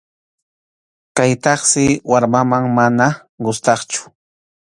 Kaytaqsi 1.17 1.85
warmaman 2.11 2.65
mana 2.77 3.07
gustasqachu. 3.45 4.01